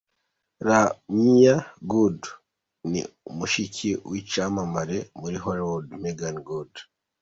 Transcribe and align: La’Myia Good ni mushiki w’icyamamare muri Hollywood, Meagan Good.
La’Myia 0.67 1.55
Good 1.89 2.19
ni 2.91 3.01
mushiki 3.37 3.89
w’icyamamare 4.09 4.97
muri 5.19 5.37
Hollywood, 5.43 5.87
Meagan 6.01 6.37
Good. 6.47 6.73